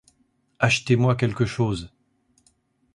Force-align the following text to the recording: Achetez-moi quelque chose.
Achetez-moi 0.57 1.13
quelque 1.13 1.45
chose. 1.45 1.91